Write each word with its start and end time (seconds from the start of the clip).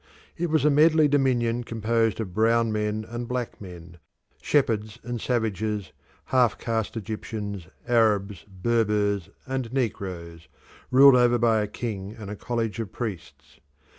It 0.35 0.49
was 0.49 0.65
a 0.65 0.71
medley 0.71 1.07
dominion 1.07 1.63
composed 1.63 2.19
of 2.19 2.33
brown 2.33 2.71
men 2.71 3.05
and 3.07 3.27
black 3.27 3.61
men, 3.61 3.97
shepherds 4.41 4.97
and 5.03 5.21
savages, 5.21 5.91
half 6.33 6.57
caste 6.57 6.97
Egyptians, 6.97 7.67
Arabs, 7.87 8.43
Berbers, 8.47 9.29
and 9.45 9.71
negroes, 9.71 10.47
ruled 10.89 11.15
over 11.15 11.37
by 11.37 11.61
a 11.61 11.67
king 11.67 12.15
and 12.17 12.31
a 12.31 12.35
college 12.35 12.79
of 12.79 12.91
priests. 12.91 13.59